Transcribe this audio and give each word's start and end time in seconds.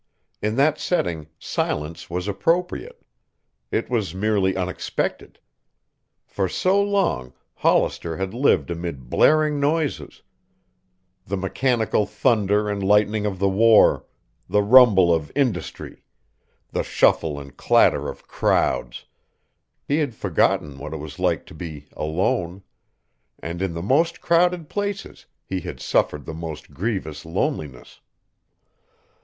In 0.41 0.55
that 0.55 0.79
setting, 0.79 1.27
silence 1.37 2.09
was 2.09 2.27
appropriate. 2.27 3.05
It 3.69 3.87
was 3.87 4.15
merely 4.15 4.55
unexpected. 4.55 5.37
For 6.25 6.49
so 6.49 6.81
long 6.81 7.33
Hollister 7.57 8.17
had 8.17 8.33
lived 8.33 8.71
amid 8.71 9.11
blaring 9.11 9.59
noises, 9.59 10.23
the 11.27 11.37
mechanical 11.37 12.07
thunder 12.07 12.67
and 12.67 12.81
lightning 12.81 13.27
of 13.27 13.37
the 13.37 13.47
war, 13.47 14.03
the 14.49 14.63
rumble 14.63 15.13
of 15.13 15.31
industry, 15.35 16.01
the 16.71 16.81
shuffle 16.81 17.39
and 17.39 17.55
clatter 17.55 18.09
of 18.09 18.27
crowds, 18.27 19.05
he 19.87 19.97
had 19.99 20.15
forgotten 20.15 20.79
what 20.79 20.93
it 20.93 20.97
was 20.99 21.19
like 21.19 21.45
to 21.45 21.53
be 21.53 21.85
alone, 21.95 22.63
and 23.37 23.61
in 23.61 23.75
the 23.75 23.83
most 23.83 24.19
crowded 24.19 24.67
places 24.67 25.27
he 25.45 25.59
had 25.61 25.79
suffered 25.79 26.25
the 26.25 26.33
most 26.33 26.73
grievous 26.73 27.23
loneliness. 27.23 28.01